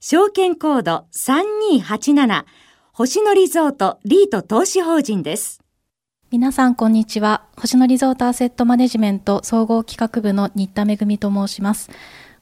[0.00, 2.44] 証券コード3287
[2.92, 5.60] 星野リゾートリート投資法人です。
[6.30, 7.48] 皆さんこんにちは。
[7.56, 11.90] 星野リゾートアセットマネジメント総合企画部の新田めぐみと申します。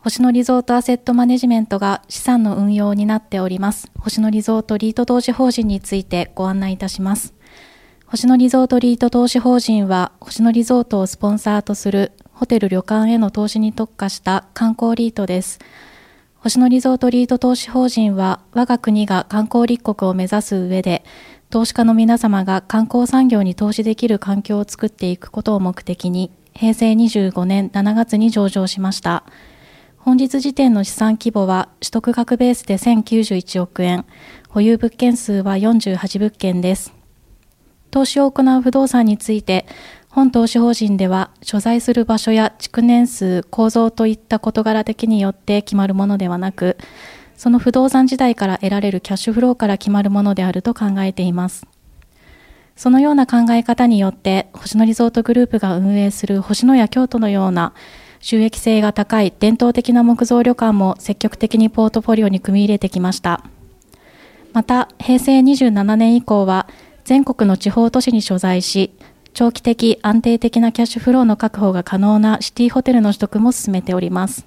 [0.00, 3.88] 星野リゾートアセットマネジメントが資産の運用になっております。
[4.00, 7.34] 星野リゾートリート投資法人についてご案内いたします。
[8.06, 15.60] 星野リゾートリート投資法人は、星野リゾートをスポンサーとするホテル旅館への投資に特化した観光リートです。
[16.44, 21.02] 星野リゾートリート投資法人は、我が国が観光立国を目指す上で、
[21.48, 29.24] 投資家の皆様が観光産業に投資できる環境を作っていくことを目的に、平成25年7月に上場しました。
[29.96, 34.04] 本日時点の資産規模は、取得額ベースで1091億円、
[34.50, 36.92] 保有物件数は48物件です。
[37.90, 39.64] 投資を行う不動産について、
[40.14, 46.76] 本投資法人では所在する場所や築年数、構造といった事柄的によって決まるものではなく、
[47.36, 51.66] その不動産時代から得られるキャッシュフローから決まるものであると考えています。
[52.76, 57.72] そのような考え方によって、星野リゾートグループが運営する星野や京都のような
[58.20, 63.42] 収益性が高い伝統的な木造旅館も積極的にポートフォリオに組み入れてきました。
[64.52, 66.68] また、平成27年以降は、
[67.02, 68.92] 全国の地方都市に所在し、
[69.34, 74.46] 長期的安定的なキャッシュフローの確保が可能なシティホテルの取得も進めております。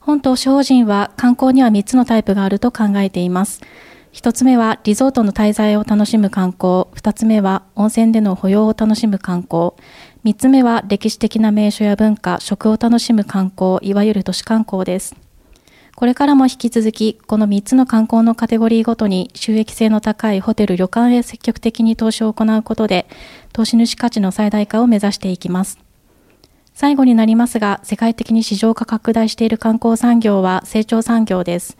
[0.00, 3.60] 本投資法人は観光には3つのタイプがあると考えています。
[4.12, 9.72] 1つ目はリゾートの滞在を楽しむ観光、2つ目は温泉での保養を楽しむ観光、
[10.24, 15.14] 3つ目は歴史的な名所や文化、食を楽しむ観光、いわゆる都市観光です。
[15.94, 23.06] これからも引き続き、この3つの観光のカテゴリーごとに収益性の高いホテル、旅館へ積極的に投資を行うことで、
[23.52, 25.78] 投資主価値の最大化を目指していきます。
[26.74, 31.76] 最後になりますが、世界的に市場化拡大している観光産業は成長産業です。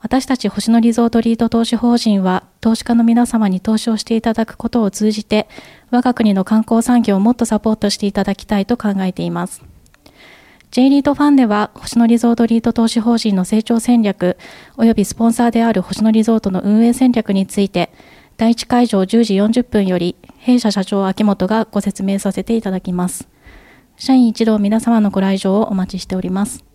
[0.00, 5.48] 私たち星野リゾートリート投資法人は、投資家の皆様に投資をしていただくことを通じて、
[5.90, 9.64] 我が国の観光産業をもっとサポートしていただきたいと考えています。
[10.70, 14.36] J リートファンでは、星野リゾートリート投資法人の成長戦略、
[14.76, 17.90] 及びスポンサーである星野リゾートの運営戦略について、
[18.36, 23.28] 第1会場10時40分より、弊社社長秋元がご説明させていただきます。
[23.96, 26.67] 社員一同皆様のご来場をお待ちしております。